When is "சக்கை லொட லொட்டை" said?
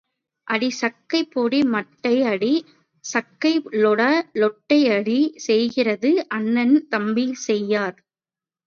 3.05-4.81